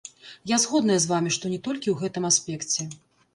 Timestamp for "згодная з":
0.63-1.11